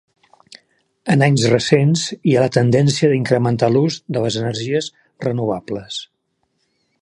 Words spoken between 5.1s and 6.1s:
renovables.